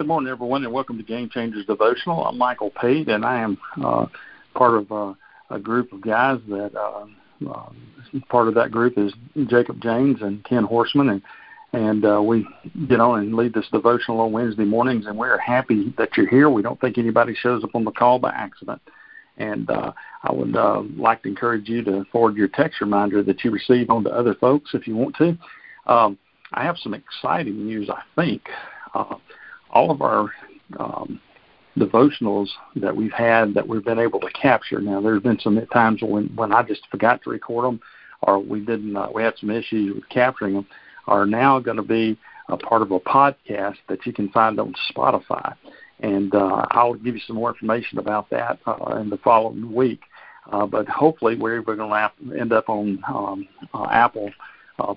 Good 0.00 0.06
morning, 0.06 0.32
everyone, 0.32 0.64
and 0.64 0.72
welcome 0.72 0.96
to 0.96 1.04
Game 1.04 1.28
Changers 1.28 1.66
Devotional. 1.66 2.24
I'm 2.24 2.38
Michael 2.38 2.70
Pate, 2.70 3.10
and 3.10 3.22
I 3.22 3.42
am 3.42 3.58
uh, 3.84 4.06
part 4.54 4.78
of 4.78 4.90
uh, 4.90 5.12
a 5.50 5.58
group 5.58 5.92
of 5.92 6.00
guys 6.00 6.38
that 6.48 6.74
uh, 6.74 7.04
uh, 7.46 7.68
part 8.30 8.48
of 8.48 8.54
that 8.54 8.70
group 8.70 8.96
is 8.96 9.12
Jacob 9.48 9.82
James 9.82 10.22
and 10.22 10.42
Ken 10.44 10.64
Horseman, 10.64 11.10
and 11.10 11.22
and 11.74 12.06
uh, 12.06 12.22
we 12.22 12.46
get 12.88 12.98
on 12.98 13.20
and 13.20 13.34
lead 13.34 13.52
this 13.52 13.68
devotional 13.70 14.22
on 14.22 14.32
Wednesday 14.32 14.64
mornings, 14.64 15.04
and 15.04 15.18
we're 15.18 15.36
happy 15.36 15.92
that 15.98 16.16
you're 16.16 16.30
here. 16.30 16.48
We 16.48 16.62
don't 16.62 16.80
think 16.80 16.96
anybody 16.96 17.34
shows 17.34 17.62
up 17.62 17.74
on 17.74 17.84
the 17.84 17.92
call 17.92 18.18
by 18.18 18.30
accident. 18.30 18.80
And 19.36 19.68
uh, 19.68 19.92
I 20.22 20.32
would 20.32 20.56
uh, 20.56 20.80
like 20.96 21.24
to 21.24 21.28
encourage 21.28 21.68
you 21.68 21.84
to 21.84 22.06
forward 22.10 22.36
your 22.36 22.48
text 22.48 22.80
reminder 22.80 23.22
that 23.22 23.44
you 23.44 23.50
receive 23.50 23.90
on 23.90 24.04
to 24.04 24.10
other 24.10 24.34
folks 24.34 24.70
if 24.72 24.88
you 24.88 24.96
want 24.96 25.14
to. 25.16 25.36
Um, 25.86 26.16
I 26.54 26.64
have 26.64 26.78
some 26.78 26.94
exciting 26.94 27.66
news, 27.66 27.90
I 27.90 28.00
think. 28.16 28.48
Uh, 28.94 29.16
all 29.72 29.90
of 29.90 30.02
our 30.02 30.30
um, 30.78 31.20
devotionals 31.76 32.48
that 32.76 32.94
we've 32.94 33.12
had 33.12 33.54
that 33.54 33.66
we've 33.66 33.84
been 33.84 33.98
able 33.98 34.20
to 34.20 34.30
capture. 34.30 34.80
Now, 34.80 35.00
there's 35.00 35.22
been 35.22 35.38
some 35.40 35.64
times 35.72 36.02
when 36.02 36.26
when 36.34 36.52
I 36.52 36.62
just 36.62 36.82
forgot 36.90 37.22
to 37.22 37.30
record 37.30 37.64
them, 37.64 37.80
or 38.22 38.38
we 38.38 38.60
didn't. 38.60 38.96
Uh, 38.96 39.08
we 39.14 39.22
had 39.22 39.34
some 39.38 39.50
issues 39.50 39.94
with 39.94 40.08
capturing 40.08 40.54
them. 40.54 40.66
Are 41.06 41.26
now 41.26 41.58
going 41.58 41.76
to 41.76 41.82
be 41.82 42.18
a 42.48 42.56
part 42.56 42.82
of 42.82 42.90
a 42.90 43.00
podcast 43.00 43.76
that 43.88 44.04
you 44.06 44.12
can 44.12 44.28
find 44.30 44.60
on 44.60 44.74
Spotify, 44.92 45.54
and 46.00 46.34
uh, 46.34 46.66
I'll 46.70 46.94
give 46.94 47.14
you 47.14 47.22
some 47.26 47.36
more 47.36 47.50
information 47.50 47.98
about 47.98 48.30
that 48.30 48.58
uh, 48.66 48.96
in 49.00 49.10
the 49.10 49.18
following 49.18 49.72
week. 49.72 50.00
Uh, 50.50 50.66
but 50.66 50.88
hopefully, 50.88 51.36
we're 51.36 51.62
going 51.62 51.78
to 51.78 52.38
end 52.38 52.52
up 52.52 52.68
on 52.68 53.02
um, 53.08 53.48
uh, 53.72 53.86
Apple 53.90 54.30
uh, 54.78 54.94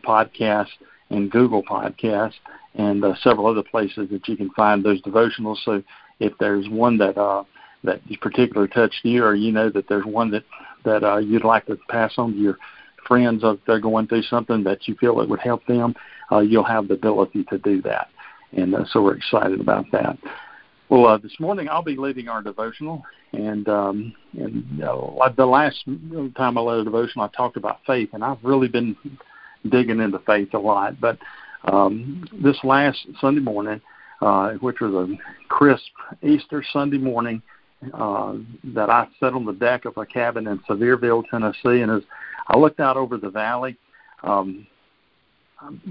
and 1.13 1.31
Google 1.31 1.63
Podcasts 1.63 2.33
and 2.75 3.03
uh, 3.03 3.13
several 3.21 3.47
other 3.47 3.63
places 3.63 4.09
that 4.09 4.27
you 4.27 4.35
can 4.35 4.49
find 4.51 4.83
those 4.83 5.01
devotionals. 5.01 5.57
So 5.63 5.83
if 6.19 6.33
there's 6.39 6.67
one 6.69 6.97
that 6.97 7.17
uh, 7.17 7.43
that 7.83 8.01
particularly 8.21 8.69
touched 8.69 9.01
you, 9.03 9.23
or 9.23 9.35
you 9.35 9.51
know 9.51 9.69
that 9.69 9.87
there's 9.87 10.05
one 10.05 10.31
that 10.31 10.43
that 10.85 11.03
uh, 11.03 11.17
you'd 11.17 11.45
like 11.45 11.65
to 11.67 11.77
pass 11.89 12.13
on 12.17 12.33
to 12.33 12.37
your 12.37 12.57
friends 13.07 13.41
if 13.43 13.59
they're 13.67 13.79
going 13.79 14.07
through 14.07 14.23
something 14.23 14.63
that 14.63 14.87
you 14.87 14.95
feel 14.95 15.19
it 15.21 15.29
would 15.29 15.39
help 15.39 15.65
them, 15.65 15.93
uh, 16.31 16.39
you'll 16.39 16.63
have 16.63 16.87
the 16.87 16.93
ability 16.93 17.43
to 17.45 17.57
do 17.57 17.81
that. 17.81 18.09
And 18.53 18.73
uh, 18.73 18.85
so 18.91 19.01
we're 19.01 19.15
excited 19.15 19.59
about 19.59 19.85
that. 19.91 20.17
Well, 20.89 21.07
uh, 21.07 21.17
this 21.17 21.39
morning 21.39 21.67
I'll 21.69 21.83
be 21.83 21.95
leading 21.95 22.29
our 22.29 22.41
devotional, 22.41 23.03
and 23.31 23.67
um, 23.67 24.13
and 24.33 24.83
uh, 24.83 25.29
the 25.35 25.45
last 25.45 25.83
time 26.37 26.57
I 26.57 26.61
led 26.61 26.79
a 26.79 26.83
devotional, 26.83 27.25
I 27.25 27.35
talked 27.35 27.57
about 27.57 27.79
faith, 27.85 28.09
and 28.13 28.23
I've 28.23 28.43
really 28.43 28.67
been 28.67 28.95
digging 29.69 29.99
into 29.99 30.19
faith 30.19 30.53
a 30.53 30.59
lot. 30.59 30.99
But 30.99 31.17
um, 31.65 32.27
this 32.41 32.57
last 32.63 33.05
Sunday 33.21 33.41
morning, 33.41 33.81
uh, 34.21 34.53
which 34.53 34.79
was 34.79 34.93
a 34.93 35.47
crisp 35.47 35.91
Easter 36.21 36.63
Sunday 36.71 36.97
morning, 36.97 37.41
uh, 37.93 38.35
that 38.63 38.89
I 38.89 39.07
sat 39.19 39.33
on 39.33 39.45
the 39.45 39.53
deck 39.53 39.85
of 39.85 39.97
a 39.97 40.05
cabin 40.05 40.47
in 40.47 40.59
Sevierville, 40.59 41.23
Tennessee, 41.29 41.81
and 41.81 41.91
as 41.91 42.03
I 42.47 42.57
looked 42.57 42.79
out 42.79 42.97
over 42.97 43.17
the 43.17 43.29
valley, 43.29 43.77
um, 44.23 44.65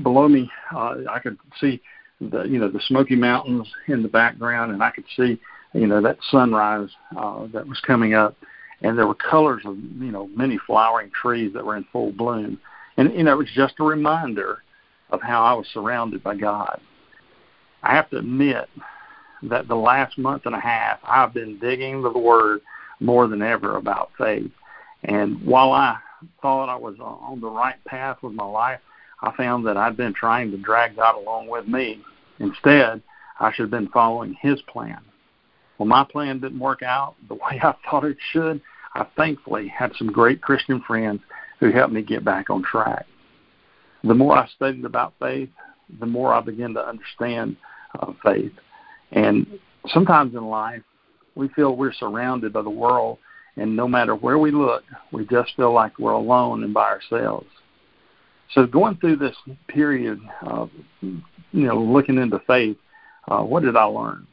below 0.03 0.29
me, 0.29 0.51
uh, 0.75 0.97
I 1.11 1.19
could 1.19 1.39
see 1.61 1.81
the 2.20 2.45
you 2.45 2.59
know 2.59 2.69
the 2.69 2.81
Smoky 2.86 3.17
Mountains 3.17 3.69
in 3.89 4.03
the 4.03 4.09
background, 4.09 4.73
and 4.73 4.83
I 4.83 4.91
could 4.91 5.05
see 5.17 5.41
you 5.75 5.86
know 5.86 6.01
that 6.03 6.19
sunrise 6.31 6.89
uh, 7.17 7.47
that 7.53 7.67
was 7.67 7.81
coming 7.86 8.14
up, 8.14 8.36
and 8.83 8.97
there 8.97 9.07
were 9.07 9.14
colors 9.14 9.62
of 9.64 9.77
you 9.77 10.12
know 10.12 10.29
many 10.29 10.59
flowering 10.67 11.11
trees 11.11 11.53
that 11.55 11.64
were 11.64 11.77
in 11.77 11.84
full 11.92 12.12
bloom, 12.12 12.59
and 12.97 13.12
you 13.15 13.23
know 13.23 13.33
it 13.33 13.39
was 13.39 13.51
just 13.55 13.75
a 13.81 13.85
reminder 13.85 14.62
of 15.11 15.21
how 15.21 15.43
I 15.43 15.53
was 15.55 15.67
surrounded 15.73 16.23
by 16.23 16.37
God. 16.37 16.81
I 17.83 17.95
have 17.95 18.09
to 18.11 18.19
admit 18.19 18.69
that 19.45 19.69
the 19.69 19.75
last 19.75 20.17
month 20.19 20.47
and 20.47 20.55
a 20.55 20.61
half 20.61 20.98
I've 21.05 21.35
been 21.35 21.59
digging 21.59 22.03
the 22.03 22.11
Word 22.11 22.61
more 23.01 23.27
than 23.27 23.43
ever 23.43 23.77
about 23.77 24.11
faith, 24.17 24.51
and 25.05 25.45
while 25.45 25.73
I 25.73 25.98
thought 26.41 26.69
I 26.69 26.77
was 26.77 26.97
on 27.01 27.41
the 27.41 27.51
right 27.51 27.83
path 27.85 28.19
with 28.23 28.33
my 28.33 28.45
life, 28.45 28.81
I 29.20 29.33
found 29.36 29.67
that 29.67 29.77
I'd 29.77 29.97
been 29.97 30.14
trying 30.14 30.52
to 30.52 30.57
drag 30.57 30.97
God 30.97 31.17
along 31.17 31.48
with 31.48 31.67
me 31.67 32.01
Instead, 32.42 33.02
I 33.39 33.52
should 33.52 33.63
have 33.63 33.70
been 33.70 33.89
following 33.89 34.36
his 34.41 34.61
plan. 34.63 34.98
Well, 35.79 35.86
my 35.86 36.05
plan 36.05 36.41
didn't 36.41 36.58
work 36.58 36.83
out 36.83 37.14
the 37.29 37.35
way 37.36 37.61
I 37.63 37.75
thought 37.89 38.05
it 38.05 38.19
should. 38.33 38.61
I 38.95 39.07
thankfully 39.17 39.69
had 39.69 39.92
some 39.97 40.13
great 40.13 40.42
Christian 40.42 40.83
friends 40.83 41.20
who 41.62 41.70
helped 41.70 41.92
me 41.92 42.02
get 42.02 42.24
back 42.24 42.50
on 42.50 42.61
track. 42.61 43.06
The 44.02 44.14
more 44.14 44.36
I 44.36 44.48
studied 44.48 44.84
about 44.84 45.14
faith, 45.20 45.48
the 46.00 46.06
more 46.06 46.34
I 46.34 46.40
began 46.40 46.74
to 46.74 46.84
understand 46.84 47.56
uh, 48.00 48.12
faith. 48.20 48.50
And 49.12 49.46
sometimes 49.86 50.34
in 50.34 50.45
life, 50.45 50.83
we 51.36 51.46
feel 51.51 51.77
we're 51.77 51.92
surrounded 51.92 52.52
by 52.52 52.62
the 52.62 52.70
world, 52.70 53.18
and 53.56 53.77
no 53.77 53.86
matter 53.86 54.17
where 54.17 54.39
we 54.39 54.51
look, 54.51 54.83
we 55.12 55.24
just 55.27 55.55
feel 55.55 55.72
like 55.72 56.01
we're 56.01 56.11
alone 56.11 56.64
and 56.64 56.74
by 56.74 56.89
ourselves. 56.89 57.46
So 58.55 58.67
going 58.67 58.96
through 58.96 59.17
this 59.17 59.36
period 59.68 60.20
of 60.42 60.68
you 61.01 61.22
know 61.52 61.80
looking 61.80 62.18
into 62.18 62.40
faith, 62.40 62.77
uh, 63.28 63.42
what 63.42 63.62
did 63.62 63.77
I 63.77 63.84
learn? 63.84 64.27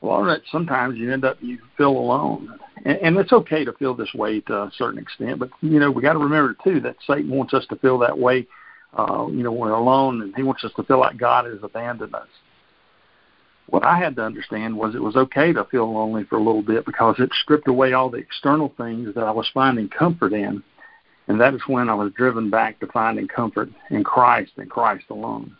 Well, 0.00 0.24
that 0.24 0.42
sometimes 0.50 0.98
you 0.98 1.12
end 1.12 1.24
up 1.24 1.38
you 1.40 1.58
feel 1.76 1.90
alone, 1.90 2.58
and, 2.84 2.98
and 2.98 3.16
it's 3.16 3.32
okay 3.32 3.64
to 3.64 3.72
feel 3.72 3.94
this 3.94 4.12
way 4.14 4.40
to 4.42 4.54
a 4.54 4.72
certain 4.76 4.98
extent. 4.98 5.38
But 5.38 5.50
you 5.60 5.78
know 5.80 5.90
we 5.90 6.02
got 6.02 6.14
to 6.14 6.18
remember 6.18 6.56
too 6.62 6.80
that 6.80 6.96
Satan 7.06 7.30
wants 7.30 7.54
us 7.54 7.66
to 7.70 7.76
feel 7.76 7.98
that 7.98 8.18
way. 8.18 8.46
Uh, 8.96 9.26
you 9.30 9.42
know 9.42 9.52
we're 9.52 9.70
alone, 9.70 10.22
and 10.22 10.34
he 10.36 10.42
wants 10.42 10.64
us 10.64 10.72
to 10.76 10.82
feel 10.82 11.00
like 11.00 11.16
God 11.16 11.46
has 11.46 11.58
abandoned 11.62 12.14
us. 12.14 12.28
What 13.68 13.84
I 13.84 13.98
had 13.98 14.14
to 14.16 14.22
understand 14.22 14.76
was 14.76 14.94
it 14.94 15.02
was 15.02 15.16
okay 15.16 15.52
to 15.52 15.64
feel 15.64 15.92
lonely 15.92 16.22
for 16.24 16.36
a 16.36 16.42
little 16.42 16.62
bit 16.62 16.86
because 16.86 17.16
it 17.18 17.30
stripped 17.42 17.66
away 17.66 17.94
all 17.94 18.10
the 18.10 18.18
external 18.18 18.72
things 18.76 19.12
that 19.14 19.24
I 19.24 19.32
was 19.32 19.50
finding 19.52 19.88
comfort 19.88 20.32
in 20.32 20.62
and 21.28 21.40
that 21.40 21.54
is 21.54 21.62
when 21.66 21.88
I 21.88 21.94
was 21.94 22.12
driven 22.12 22.50
back 22.50 22.78
to 22.80 22.86
finding 22.86 23.26
comfort 23.26 23.68
in 23.90 24.04
Christ 24.04 24.52
and 24.56 24.70
Christ 24.70 25.06
alone. 25.10 25.56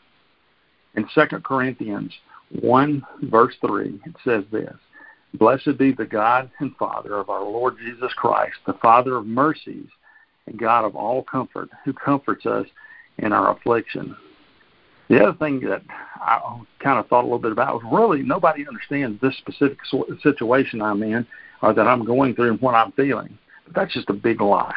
In 0.95 1.09
2 1.15 1.27
Corinthians 1.41 2.13
1, 2.61 3.07
verse 3.23 3.55
3, 3.67 4.01
it 4.05 4.17
says 4.25 4.45
this 4.51 4.75
Blessed 5.35 5.79
be 5.79 5.93
the 5.93 6.07
God 6.07 6.51
and 6.61 6.75
Father 6.77 7.17
of 7.17 7.29
our 7.29 7.43
Lord 7.43 7.77
Jesus 7.79 8.13
Christ, 8.15 8.57
the 8.67 8.75
Father 8.75 9.17
of 9.17 9.27
mercies 9.27 9.89
and 10.47 10.59
God 10.59 10.85
of 10.85 10.95
all 10.95 11.23
comfort, 11.23 11.69
who 11.85 11.93
comforts 11.93 12.47
us 12.47 12.67
in 13.19 13.33
our 13.33 13.57
affliction. 13.57 14.17
The 15.09 15.23
other 15.23 15.39
thing 15.39 15.61
that 15.61 15.83
I 16.17 16.61
kind 16.81 16.99
of 16.99 17.07
thought 17.09 17.23
a 17.23 17.27
little 17.27 17.39
bit 17.39 17.53
about 17.53 17.83
was 17.83 17.93
really 17.93 18.23
nobody 18.23 18.67
understands 18.67 19.21
this 19.21 19.37
specific 19.39 19.79
situation 20.23 20.83
I'm 20.83 21.03
in 21.03 21.27
or 21.63 21.73
that 21.73 21.87
I'm 21.87 22.05
going 22.05 22.35
through 22.35 22.53
and 22.53 22.61
what 22.61 22.75
I'm 22.75 22.93
feeling. 22.93 23.39
But 23.67 23.75
that's 23.75 23.95
just 23.95 24.11
a 24.11 24.15
big 24.15 24.41
lie. 24.41 24.75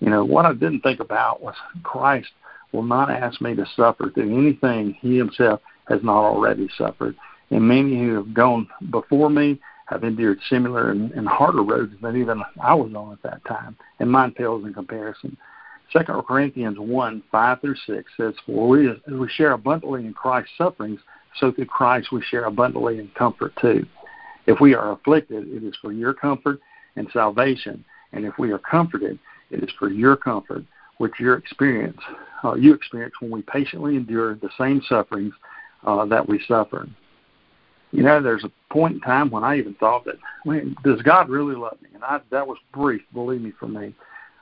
You 0.00 0.10
know, 0.10 0.24
what 0.24 0.46
I 0.46 0.52
didn't 0.52 0.80
think 0.80 1.00
about 1.00 1.42
was 1.42 1.54
Christ 1.82 2.28
will 2.72 2.82
not 2.82 3.10
ask 3.10 3.40
me 3.40 3.54
to 3.54 3.66
suffer 3.74 4.10
through 4.10 4.38
anything 4.38 4.94
he 5.00 5.16
himself 5.16 5.60
has 5.88 6.02
not 6.02 6.24
already 6.24 6.68
suffered. 6.76 7.16
And 7.50 7.66
many 7.66 7.98
who 7.98 8.14
have 8.16 8.34
gone 8.34 8.68
before 8.90 9.30
me 9.30 9.60
have 9.86 10.04
endured 10.04 10.38
similar 10.50 10.90
and, 10.90 11.10
and 11.12 11.26
harder 11.26 11.62
roads 11.62 11.94
than 12.02 12.16
even 12.16 12.42
I 12.62 12.74
was 12.74 12.92
on 12.94 13.12
at 13.12 13.22
that 13.22 13.44
time. 13.46 13.76
And 14.00 14.10
mine 14.10 14.32
pales 14.32 14.64
in 14.64 14.74
comparison. 14.74 15.36
Second 15.92 16.22
Corinthians 16.24 16.78
1, 16.78 17.22
5 17.32 17.60
through 17.60 17.76
6 17.86 18.12
says, 18.16 18.34
For 18.44 18.68
we, 18.68 18.90
we 19.10 19.28
share 19.30 19.52
abundantly 19.52 20.04
in 20.04 20.12
Christ's 20.12 20.52
sufferings, 20.58 21.00
so 21.40 21.50
through 21.50 21.66
Christ 21.66 22.12
we 22.12 22.22
share 22.22 22.44
abundantly 22.44 22.98
in 22.98 23.08
comfort 23.16 23.54
too. 23.58 23.86
If 24.46 24.60
we 24.60 24.74
are 24.74 24.92
afflicted, 24.92 25.48
it 25.48 25.64
is 25.64 25.74
for 25.80 25.92
your 25.92 26.12
comfort 26.12 26.60
and 26.96 27.08
salvation. 27.12 27.84
And 28.12 28.26
if 28.26 28.38
we 28.38 28.52
are 28.52 28.58
comforted, 28.58 29.18
it 29.50 29.62
is 29.62 29.70
for 29.78 29.88
your 29.88 30.16
comfort, 30.16 30.64
which 30.98 31.18
your 31.18 31.36
experience, 31.36 32.00
uh, 32.44 32.54
you 32.54 32.74
experience 32.74 33.14
when 33.20 33.30
we 33.30 33.42
patiently 33.42 33.96
endure 33.96 34.34
the 34.34 34.50
same 34.58 34.82
sufferings 34.86 35.32
uh, 35.84 36.04
that 36.06 36.28
we 36.28 36.42
suffer. 36.46 36.88
You 37.90 38.02
know, 38.02 38.22
there's 38.22 38.44
a 38.44 38.50
point 38.72 38.94
in 38.94 39.00
time 39.00 39.30
when 39.30 39.44
I 39.44 39.56
even 39.56 39.74
thought 39.74 40.04
that, 40.04 40.16
man, 40.44 40.76
does 40.84 41.00
God 41.02 41.28
really 41.28 41.56
love 41.56 41.80
me? 41.82 41.88
And 41.94 42.04
I, 42.04 42.20
that 42.30 42.46
was 42.46 42.58
brief, 42.72 43.00
believe 43.14 43.40
me, 43.40 43.52
for 43.58 43.66
me. 43.66 43.94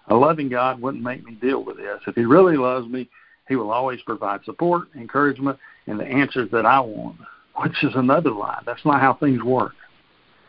A 0.09 0.15
loving 0.15 0.49
God 0.49 0.81
wouldn't 0.81 1.03
make 1.03 1.25
me 1.25 1.35
deal 1.35 1.65
with 1.65 1.77
this. 1.77 2.01
If 2.07 2.15
He 2.15 2.25
really 2.25 2.57
loves 2.57 2.89
me, 2.89 3.09
He 3.49 3.57
will 3.57 3.71
always 3.71 4.01
provide 4.03 4.45
support, 4.45 4.89
encouragement, 4.97 5.59
and 5.87 6.01
the 6.01 6.05
answers 6.05 6.51
that 6.51 6.67
I 6.67 6.81
want, 6.81 7.17
which 7.57 7.85
is 7.85 7.95
another 7.95 8.31
lie. 8.31 8.63
That's 8.67 8.85
not 8.85 9.01
how 9.01 9.15
things 9.15 9.43
work. 9.43 9.75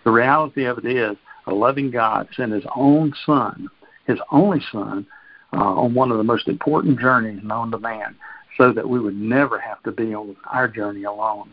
The 0.03 0.11
reality 0.11 0.65
of 0.65 0.79
it 0.79 0.85
is, 0.85 1.17
a 1.45 1.53
loving 1.53 1.91
God 1.91 2.27
sent 2.35 2.51
His 2.51 2.65
own 2.75 3.13
Son 3.25 3.69
his 4.07 4.19
only 4.31 4.61
son, 4.71 5.05
uh, 5.53 5.57
on 5.57 5.93
one 5.93 6.11
of 6.11 6.17
the 6.17 6.23
most 6.23 6.47
important 6.47 6.99
journeys 6.99 7.39
known 7.43 7.71
to 7.71 7.77
man, 7.77 8.15
so 8.57 8.71
that 8.73 8.87
we 8.87 8.99
would 8.99 9.15
never 9.15 9.59
have 9.59 9.81
to 9.83 9.91
be 9.91 10.13
on 10.13 10.35
our 10.45 10.67
journey 10.67 11.03
alone. 11.03 11.49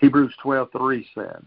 Hebrews 0.00 0.34
12:3 0.42 1.06
said, 1.14 1.44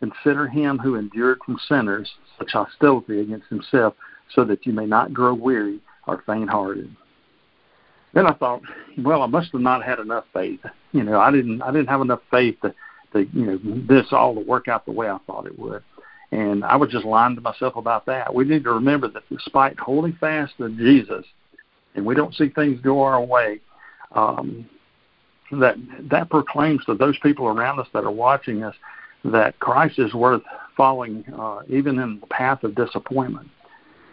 "Consider 0.00 0.46
him 0.46 0.78
who 0.78 0.96
endured 0.96 1.42
from 1.44 1.58
sinners 1.58 2.14
such 2.38 2.52
hostility 2.52 3.20
against 3.20 3.48
himself, 3.48 3.94
so 4.28 4.44
that 4.44 4.66
you 4.66 4.72
may 4.72 4.86
not 4.86 5.12
grow 5.12 5.34
weary 5.34 5.80
or 6.06 6.22
faint-hearted." 6.26 6.94
Then 8.12 8.26
I 8.26 8.32
thought, 8.32 8.62
well, 8.98 9.22
I 9.22 9.26
must 9.26 9.52
have 9.52 9.60
not 9.60 9.84
had 9.84 10.00
enough 10.00 10.24
faith. 10.32 10.60
You 10.92 11.04
know, 11.04 11.20
I 11.20 11.30
didn't 11.30 11.62
I 11.62 11.70
didn't 11.70 11.88
have 11.88 12.00
enough 12.00 12.22
faith 12.30 12.60
to 12.62 12.74
the 13.12 13.24
you 13.32 13.46
know 13.46 13.58
this 13.86 14.12
all 14.12 14.34
to 14.34 14.40
work 14.40 14.68
out 14.68 14.84
the 14.84 14.92
way 14.92 15.08
I 15.08 15.18
thought 15.26 15.46
it 15.46 15.58
would. 15.58 15.82
And 16.32 16.64
I 16.64 16.76
was 16.76 16.90
just 16.90 17.04
lying 17.04 17.34
to 17.34 17.40
myself 17.40 17.76
about 17.76 18.06
that. 18.06 18.32
We 18.32 18.44
need 18.44 18.64
to 18.64 18.72
remember 18.72 19.08
that 19.08 19.28
despite 19.28 19.78
holding 19.78 20.12
fast 20.12 20.56
to 20.58 20.68
Jesus, 20.68 21.24
and 21.94 22.06
we 22.06 22.14
don't 22.14 22.34
see 22.34 22.48
things 22.48 22.80
go 22.80 23.02
our 23.02 23.20
way, 23.20 23.60
um, 24.12 24.68
that 25.52 25.76
that 26.10 26.30
proclaims 26.30 26.84
to 26.84 26.94
those 26.94 27.18
people 27.18 27.46
around 27.46 27.80
us 27.80 27.88
that 27.92 28.04
are 28.04 28.10
watching 28.10 28.62
us 28.62 28.74
that 29.24 29.58
Christ 29.58 29.98
is 29.98 30.14
worth 30.14 30.42
following, 30.76 31.24
uh, 31.38 31.60
even 31.68 31.98
in 31.98 32.20
the 32.20 32.26
path 32.28 32.64
of 32.64 32.74
disappointment. 32.74 33.48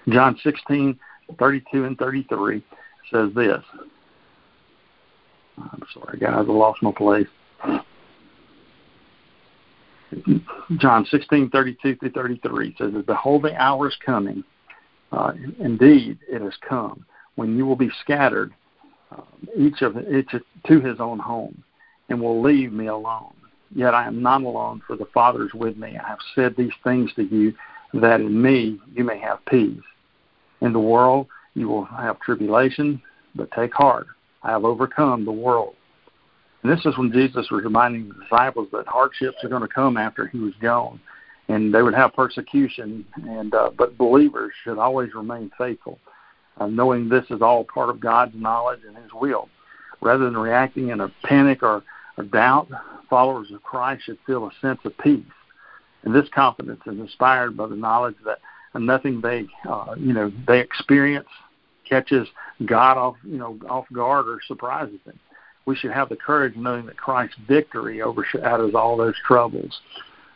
John 0.10 0.38
16, 0.44 0.98
32 1.38 1.86
and 1.86 1.98
33 1.98 2.64
says 3.12 3.30
this. 3.36 3.64
I'm 5.58 5.84
sorry, 5.94 6.20
guys, 6.20 6.34
I 6.38 6.42
lost 6.42 6.84
my 6.84 6.92
place. 6.92 7.28
John 10.78 11.06
16, 11.06 11.50
32 11.50 11.96
through 11.96 12.12
33 12.12 12.76
says, 12.78 12.92
Behold, 13.06 13.44
the 13.44 13.56
hour 13.56 13.88
is 13.88 13.98
coming. 14.06 14.44
Uh, 15.12 15.34
indeed, 15.60 16.20
it 16.30 16.42
has 16.42 16.54
come 16.68 17.06
when 17.36 17.58
you 17.58 17.66
will 17.66 17.76
be 17.76 17.90
scattered, 18.02 18.54
uh, 19.12 19.22
each 19.56 19.82
of 19.82 19.98
each 20.10 20.32
to 20.68 20.80
his 20.82 21.00
own 21.00 21.20
home, 21.20 21.64
and 22.10 22.22
will 22.22 22.42
leave 22.42 22.72
me 22.72 22.88
alone. 22.88 23.34
Yet 23.76 23.94
I 23.94 24.08
am 24.08 24.22
not 24.22 24.42
alone, 24.42 24.82
for 24.88 24.96
the 24.96 25.06
Father 25.14 25.46
is 25.46 25.54
with 25.54 25.78
me. 25.78 25.98
I 25.98 26.08
have 26.08 26.20
said 26.36 26.56
these 26.56 26.72
things 26.84 27.12
to 27.16 27.24
you, 27.24 27.54
that 27.94 28.22
in 28.22 28.42
me 28.42 28.80
you 28.94 29.04
may 29.04 29.20
have 29.20 29.46
peace. 29.46 29.82
In 30.62 30.74
the 30.74 30.80
world 30.80 31.28
you 31.54 31.68
will 31.68 31.86
have 31.86 32.20
tribulation, 32.20 33.02
but 33.36 33.52
take 33.52 33.74
heart. 33.74 34.08
I 34.44 34.52
have 34.52 34.66
overcome 34.66 35.26
the 35.26 35.32
world. 35.32 35.76
And 36.64 36.72
this 36.72 36.86
is 36.86 36.98
when 36.98 37.12
Jesus 37.12 37.50
was 37.52 37.64
reminding 37.64 38.10
the 38.10 38.16
disciples 38.24 38.68
that 38.72 38.88
hardships 38.88 39.38
are 39.44 39.50
going 39.50 39.62
to 39.62 39.68
come 39.68 39.98
after 39.98 40.28
he 40.28 40.40
was 40.40 40.54
gone, 40.62 41.00
and 41.48 41.74
they 41.74 41.82
would 41.82 41.94
have 41.94 42.14
persecution. 42.14 43.06
And 43.16 43.54
uh, 43.54 43.72
but 43.78 43.98
believers 43.98 44.54
should 44.64 44.78
always 44.78 45.14
remain 45.14 45.52
faithful, 45.58 46.00
uh, 46.60 46.68
knowing 46.68 47.10
this 47.10 47.26
is 47.30 47.42
all 47.42 47.64
part 47.64 47.90
of 47.90 48.00
God's 48.00 48.34
knowledge 48.36 48.82
and 48.88 48.98
His 48.98 49.12
will. 49.14 49.50
Rather 50.02 50.26
than 50.26 50.38
reacting 50.38 50.90
in 50.90 51.02
a 51.02 51.12
panic 51.24 51.64
or, 51.64 51.84
or 52.18 52.24
doubt, 52.24 52.70
followers 53.10 53.52
of 53.52 53.64
Christ 53.64 54.04
should 54.06 54.18
feel 54.26 54.46
a 54.46 54.52
sense 54.62 54.80
of 54.86 54.98
peace. 54.98 55.24
And 56.04 56.14
this 56.14 56.30
confidence 56.34 56.82
is 56.86 57.00
inspired 57.00 57.58
by 57.58 57.68
the 57.68 57.76
knowledge 57.76 58.16
that 58.26 58.40
nothing 58.80 59.22
they, 59.22 59.48
uh, 59.68 59.96
you 59.98 60.14
know, 60.14 60.32
they 60.48 60.60
experience 60.60 61.28
catches 61.88 62.28
God 62.66 62.98
off, 62.98 63.16
you 63.24 63.38
know, 63.38 63.58
off 63.70 63.86
guard 63.92 64.28
or 64.28 64.40
surprises 64.48 65.00
them. 65.06 65.20
We 65.66 65.76
should 65.76 65.92
have 65.92 66.10
the 66.10 66.16
courage 66.16 66.56
knowing 66.56 66.86
that 66.86 66.98
Christ's 66.98 67.38
victory 67.48 68.02
overshadows 68.02 68.74
all 68.76 68.98
those 68.98 69.16
troubles. 69.26 69.82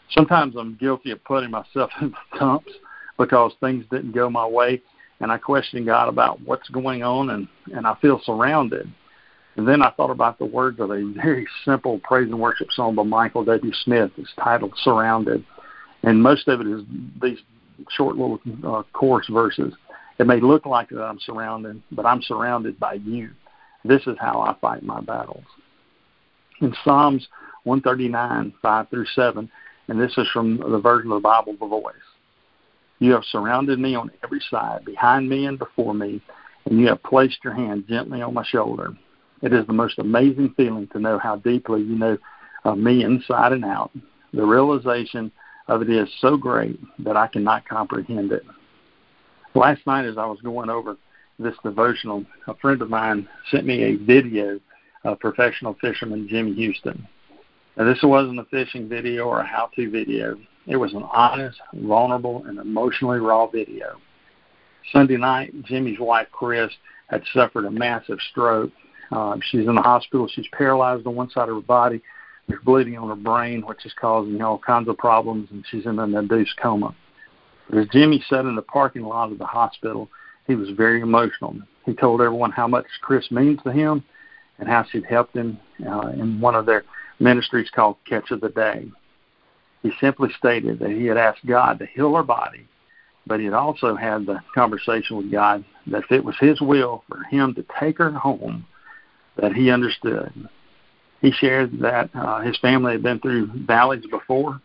Sometimes 0.09 0.55
I'm 0.57 0.75
guilty 0.75 1.11
of 1.11 1.23
putting 1.23 1.51
myself 1.51 1.91
in 2.01 2.11
the 2.11 2.39
dumps 2.39 2.71
because 3.17 3.53
things 3.59 3.85
didn't 3.91 4.13
go 4.13 4.29
my 4.29 4.45
way, 4.45 4.81
and 5.21 5.31
I 5.31 5.37
question 5.37 5.85
God 5.85 6.09
about 6.09 6.41
what's 6.41 6.67
going 6.69 7.03
on, 7.03 7.29
and 7.29 7.47
and 7.73 7.85
I 7.85 7.95
feel 8.01 8.19
surrounded. 8.23 8.91
And 9.57 9.67
then 9.67 9.81
I 9.81 9.91
thought 9.91 10.11
about 10.11 10.39
the 10.39 10.45
words 10.45 10.79
of 10.79 10.91
a 10.91 11.13
very 11.15 11.47
simple 11.65 11.99
praise 11.99 12.29
and 12.29 12.39
worship 12.39 12.71
song 12.71 12.95
by 12.95 13.03
Michael 13.03 13.43
W. 13.43 13.71
Smith. 13.83 14.11
It's 14.17 14.33
titled 14.41 14.73
"Surrounded," 14.83 15.45
and 16.03 16.21
most 16.21 16.47
of 16.47 16.61
it 16.61 16.67
is 16.67 16.83
these 17.21 17.39
short 17.89 18.17
little 18.17 18.39
uh, 18.65 18.83
chorus 18.93 19.27
verses. 19.29 19.73
It 20.19 20.27
may 20.27 20.39
look 20.39 20.65
like 20.65 20.89
that 20.89 21.01
I'm 21.01 21.19
surrounded, 21.19 21.81
but 21.91 22.05
I'm 22.05 22.21
surrounded 22.21 22.79
by 22.79 22.93
you. 22.93 23.31
This 23.83 24.01
is 24.05 24.15
how 24.19 24.41
I 24.41 24.55
fight 24.61 24.83
my 24.83 25.01
battles. 25.01 25.45
In 26.61 26.75
Psalms 26.83 27.27
139, 27.63 28.53
5 28.61 28.89
through 28.89 29.05
7, 29.15 29.49
and 29.87 29.99
this 29.99 30.15
is 30.17 30.27
from 30.31 30.57
the 30.57 30.79
version 30.79 31.11
of 31.11 31.15
the 31.15 31.27
Bible, 31.27 31.55
The 31.59 31.65
Voice. 31.65 31.95
You 33.01 33.13
have 33.13 33.25
surrounded 33.25 33.79
me 33.79 33.95
on 33.95 34.11
every 34.23 34.41
side, 34.51 34.85
behind 34.85 35.27
me 35.27 35.47
and 35.47 35.57
before 35.57 35.95
me, 35.95 36.21
and 36.65 36.79
you 36.79 36.85
have 36.89 37.01
placed 37.01 37.43
your 37.43 37.55
hand 37.55 37.85
gently 37.89 38.21
on 38.21 38.35
my 38.35 38.43
shoulder. 38.45 38.93
It 39.41 39.53
is 39.53 39.65
the 39.65 39.73
most 39.73 39.97
amazing 39.97 40.53
feeling 40.55 40.87
to 40.89 40.99
know 40.99 41.17
how 41.17 41.37
deeply 41.37 41.81
you 41.81 41.97
know 41.97 42.19
of 42.63 42.77
me 42.77 43.03
inside 43.03 43.53
and 43.53 43.65
out. 43.65 43.89
The 44.33 44.45
realization 44.45 45.31
of 45.67 45.81
it 45.81 45.89
is 45.89 46.07
so 46.19 46.37
great 46.37 46.79
that 46.99 47.17
I 47.17 47.25
cannot 47.25 47.67
comprehend 47.67 48.31
it. 48.31 48.43
Last 49.55 49.81
night, 49.87 50.05
as 50.05 50.19
I 50.19 50.27
was 50.27 50.39
going 50.41 50.69
over 50.69 50.95
this 51.39 51.55
devotional, 51.63 52.23
a 52.45 52.53
friend 52.57 52.83
of 52.83 52.91
mine 52.91 53.27
sent 53.49 53.65
me 53.65 53.81
a 53.81 53.95
video 53.95 54.59
of 55.05 55.19
professional 55.19 55.75
fisherman 55.81 56.27
Jimmy 56.29 56.53
Houston. 56.53 57.07
Now, 57.77 57.85
this 57.85 58.03
wasn't 58.03 58.39
a 58.39 58.45
fishing 58.45 58.87
video 58.87 59.23
or 59.23 59.39
a 59.39 59.47
how 59.47 59.71
to 59.75 59.89
video, 59.89 60.37
it 60.67 60.77
was 60.77 60.93
an 60.93 61.03
honest, 61.03 61.59
vulnerable, 61.73 62.43
and 62.45 62.59
emotionally 62.59 63.19
raw 63.19 63.47
video. 63.47 63.99
Sunday 64.91 65.17
night, 65.17 65.53
Jimmy's 65.63 65.99
wife, 65.99 66.27
Chris, 66.31 66.71
had 67.07 67.23
suffered 67.33 67.65
a 67.65 67.71
massive 67.71 68.19
stroke. 68.31 68.71
Uh, 69.11 69.37
she's 69.49 69.67
in 69.67 69.75
the 69.75 69.81
hospital. 69.81 70.27
She's 70.27 70.47
paralyzed 70.53 71.05
on 71.05 71.15
one 71.15 71.29
side 71.29 71.49
of 71.49 71.55
her 71.55 71.61
body 71.61 72.01
there's 72.51 72.63
bleeding 72.63 72.97
on 72.97 73.07
her 73.07 73.15
brain, 73.15 73.65
which 73.65 73.85
is 73.85 73.93
causing 73.99 74.41
all 74.41 74.57
kinds 74.57 74.89
of 74.89 74.97
problems, 74.97 75.49
and 75.51 75.63
she's 75.69 75.85
in 75.85 75.99
an 75.99 76.15
induced 76.15 76.57
coma. 76.57 76.93
As 77.75 77.87
Jimmy 77.93 78.23
sat 78.27 78.45
in 78.45 78.55
the 78.55 78.61
parking 78.61 79.03
lot 79.03 79.31
of 79.31 79.37
the 79.37 79.45
hospital, 79.45 80.09
he 80.47 80.55
was 80.55 80.69
very 80.71 81.01
emotional. 81.01 81.55
He 81.85 81.93
told 81.93 82.21
everyone 82.21 82.51
how 82.51 82.67
much 82.67 82.85
Chris 83.01 83.31
means 83.31 83.61
to 83.63 83.71
him 83.71 84.03
and 84.59 84.67
how 84.67 84.83
she'd 84.91 85.05
helped 85.05 85.35
him 85.35 85.57
uh, 85.87 86.09
in 86.09 86.41
one 86.41 86.55
of 86.55 86.65
their 86.65 86.83
ministries 87.19 87.69
called 87.73 87.95
Catch 88.05 88.31
of 88.31 88.41
the 88.41 88.49
Day. 88.49 88.91
He 89.83 89.91
simply 89.99 90.29
stated 90.37 90.79
that 90.79 90.91
he 90.91 91.05
had 91.05 91.17
asked 91.17 91.45
God 91.45 91.79
to 91.79 91.85
heal 91.85 92.15
her 92.15 92.23
body, 92.23 92.67
but 93.25 93.39
he 93.39 93.45
had 93.45 93.53
also 93.53 93.95
had 93.95 94.25
the 94.25 94.39
conversation 94.53 95.17
with 95.17 95.31
God 95.31 95.63
that 95.87 96.03
if 96.03 96.11
it 96.11 96.23
was 96.23 96.35
his 96.39 96.61
will 96.61 97.03
for 97.07 97.23
him 97.23 97.55
to 97.55 97.65
take 97.79 97.97
her 97.97 98.11
home, 98.11 98.65
that 99.37 99.53
he 99.53 99.71
understood 99.71 100.49
he 101.21 101.31
shared 101.31 101.79
that 101.79 102.09
uh, 102.15 102.41
his 102.41 102.57
family 102.57 102.93
had 102.93 103.03
been 103.03 103.19
through 103.19 103.51
valleys 103.65 104.05
before, 104.09 104.59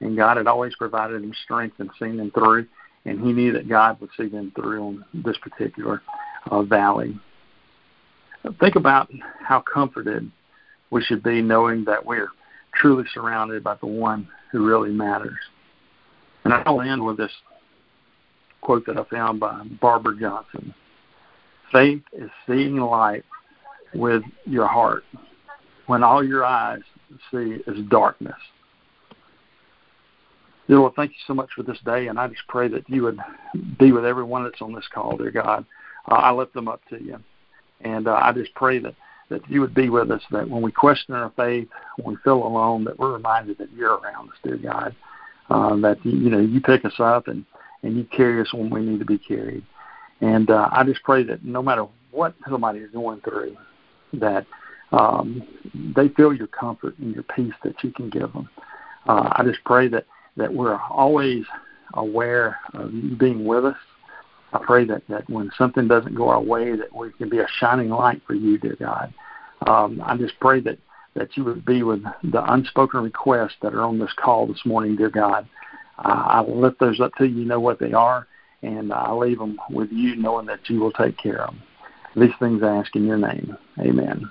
and 0.00 0.16
God 0.16 0.36
had 0.36 0.48
always 0.48 0.74
provided 0.74 1.22
him 1.22 1.32
strength 1.44 1.78
and 1.78 1.90
seen 1.98 2.16
them 2.16 2.32
through, 2.32 2.66
and 3.04 3.20
he 3.20 3.32
knew 3.32 3.52
that 3.52 3.68
God 3.68 4.00
would 4.00 4.10
see 4.16 4.26
them 4.26 4.52
through 4.56 4.82
on 4.82 5.04
this 5.14 5.38
particular 5.38 6.02
uh, 6.50 6.62
valley. 6.62 7.18
Think 8.58 8.74
about 8.74 9.08
how 9.40 9.60
comforted 9.60 10.30
we 10.90 11.02
should 11.04 11.22
be 11.22 11.42
knowing 11.42 11.84
that 11.84 12.04
we're 12.04 12.30
truly 12.74 13.04
surrounded 13.12 13.62
by 13.62 13.76
the 13.76 13.86
one 13.86 14.28
who 14.52 14.66
really 14.66 14.90
matters. 14.90 15.38
And 16.44 16.54
I'll 16.54 16.80
end 16.80 17.04
with 17.04 17.16
this 17.16 17.32
quote 18.60 18.86
that 18.86 18.96
I 18.96 19.04
found 19.04 19.40
by 19.40 19.62
Barbara 19.80 20.16
Johnson. 20.18 20.74
Faith 21.72 22.02
is 22.12 22.30
seeing 22.46 22.76
light 22.76 23.24
with 23.94 24.22
your 24.44 24.66
heart 24.66 25.04
when 25.86 26.02
all 26.02 26.24
your 26.24 26.44
eyes 26.44 26.80
see 27.30 27.58
is 27.66 27.86
darkness. 27.88 28.36
Dear 30.68 30.78
Lord, 30.78 30.94
thank 30.94 31.10
you 31.10 31.16
so 31.26 31.34
much 31.34 31.50
for 31.56 31.64
this 31.64 31.78
day, 31.84 32.06
and 32.06 32.18
I 32.18 32.28
just 32.28 32.46
pray 32.46 32.68
that 32.68 32.88
you 32.88 33.02
would 33.02 33.18
be 33.78 33.90
with 33.90 34.04
everyone 34.04 34.44
that's 34.44 34.62
on 34.62 34.72
this 34.72 34.86
call, 34.94 35.16
dear 35.16 35.32
God. 35.32 35.66
Uh, 36.08 36.14
I 36.14 36.30
lift 36.30 36.54
them 36.54 36.68
up 36.68 36.80
to 36.90 37.02
you, 37.02 37.18
and 37.80 38.06
uh, 38.06 38.20
I 38.22 38.32
just 38.32 38.54
pray 38.54 38.78
that 38.78 38.94
that 39.30 39.48
you 39.48 39.60
would 39.60 39.74
be 39.74 39.88
with 39.88 40.10
us. 40.10 40.22
That 40.30 40.48
when 40.48 40.62
we 40.62 40.70
question 40.70 41.14
our 41.14 41.32
faith, 41.36 41.68
when 41.96 42.14
we 42.14 42.20
feel 42.22 42.46
alone, 42.46 42.84
that 42.84 42.98
we're 42.98 43.12
reminded 43.12 43.58
that 43.58 43.72
you're 43.72 43.96
around 43.96 44.28
us, 44.28 44.36
dear 44.44 44.56
God. 44.56 44.94
Uh, 45.48 45.74
that 45.76 46.04
you 46.04 46.30
know 46.30 46.38
you 46.38 46.60
pick 46.60 46.84
us 46.84 47.00
up 47.00 47.26
and 47.26 47.44
and 47.82 47.96
you 47.96 48.04
carry 48.04 48.40
us 48.40 48.52
when 48.52 48.70
we 48.70 48.80
need 48.80 48.98
to 48.98 49.04
be 49.06 49.18
carried. 49.18 49.64
And 50.20 50.50
uh, 50.50 50.68
I 50.70 50.84
just 50.84 51.02
pray 51.02 51.22
that 51.24 51.44
no 51.44 51.62
matter 51.62 51.86
what 52.10 52.34
somebody 52.48 52.80
is 52.80 52.90
going 52.90 53.20
through, 53.22 53.56
that 54.12 54.46
um, 54.92 55.42
they 55.96 56.08
feel 56.08 56.34
your 56.34 56.46
comfort 56.46 56.98
and 56.98 57.14
your 57.14 57.22
peace 57.22 57.54
that 57.64 57.82
you 57.82 57.90
can 57.92 58.10
give 58.10 58.32
them. 58.32 58.48
Uh, 59.08 59.30
I 59.32 59.44
just 59.44 59.64
pray 59.64 59.88
that 59.88 60.06
that 60.36 60.52
we're 60.52 60.78
always 60.78 61.44
aware 61.94 62.58
of 62.74 62.92
you 62.92 63.16
being 63.16 63.44
with 63.44 63.64
us. 63.64 63.76
I 64.52 64.58
pray 64.58 64.84
that 64.86 65.02
that 65.08 65.28
when 65.30 65.50
something 65.56 65.88
doesn't 65.88 66.14
go 66.14 66.28
our 66.28 66.40
way, 66.40 66.76
that 66.76 66.94
we 66.94 67.12
can 67.12 67.28
be 67.28 67.38
a 67.38 67.46
shining 67.58 67.90
light 67.90 68.20
for 68.26 68.34
you, 68.34 68.58
dear 68.58 68.76
God. 68.78 69.12
Um, 69.66 70.02
I 70.04 70.16
just 70.16 70.38
pray 70.40 70.60
that 70.60 70.78
that 71.14 71.36
you 71.36 71.44
would 71.44 71.64
be 71.64 71.82
with 71.82 72.02
the 72.22 72.52
unspoken 72.52 73.02
requests 73.02 73.56
that 73.62 73.74
are 73.74 73.82
on 73.82 73.98
this 73.98 74.12
call 74.16 74.46
this 74.46 74.64
morning, 74.64 74.96
dear 74.96 75.10
God. 75.10 75.48
Uh, 75.98 76.08
I 76.08 76.40
lift 76.42 76.78
those 76.80 77.00
up 77.00 77.14
to 77.16 77.26
you. 77.26 77.40
You 77.40 77.44
know 77.44 77.60
what 77.60 77.78
they 77.78 77.92
are, 77.92 78.26
and 78.62 78.92
I 78.92 79.12
leave 79.12 79.38
them 79.38 79.60
with 79.70 79.90
you, 79.90 80.16
knowing 80.16 80.46
that 80.46 80.68
you 80.68 80.80
will 80.80 80.92
take 80.92 81.16
care 81.16 81.42
of 81.42 81.54
them. 81.54 81.62
These 82.16 82.34
things 82.38 82.62
I 82.62 82.76
ask 82.76 82.94
in 82.96 83.06
your 83.06 83.18
name. 83.18 83.56
Amen. 83.78 84.30